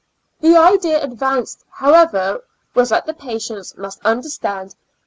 [0.39, 4.75] The idea advanced, however, was, that the patients must understand that.